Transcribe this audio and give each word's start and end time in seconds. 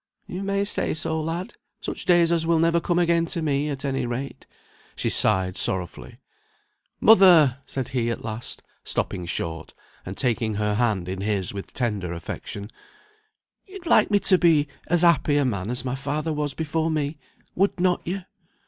"You 0.25 0.41
may 0.41 0.63
say 0.65 0.95
so, 0.95 1.21
lad! 1.21 1.53
Such 1.79 2.05
days 2.05 2.31
as 2.31 2.47
will 2.47 2.57
never 2.57 2.79
come 2.79 2.97
again 2.97 3.27
to 3.27 3.41
me, 3.43 3.69
at 3.69 3.85
any 3.85 4.07
rate." 4.07 4.47
She 4.95 5.11
sighed 5.11 5.55
sorrowfully. 5.55 6.17
"Mother!" 6.99 7.59
said 7.67 7.89
he 7.89 8.09
at 8.09 8.23
last, 8.23 8.63
stopping 8.83 9.27
short, 9.27 9.75
and 10.03 10.17
taking 10.17 10.55
her 10.55 10.73
hand 10.73 11.07
in 11.07 11.21
his 11.21 11.53
with 11.53 11.71
tender 11.71 12.13
affection, 12.13 12.71
"you'd 13.67 13.85
like 13.85 14.09
me 14.09 14.17
to 14.21 14.39
be 14.39 14.67
as 14.87 15.03
happy 15.03 15.37
a 15.37 15.45
man 15.45 15.69
as 15.69 15.85
my 15.85 15.93
father 15.93 16.33
was 16.33 16.55
before 16.55 16.89
me, 16.89 17.19
would 17.53 17.79
not 17.79 18.01
you? 18.03 18.23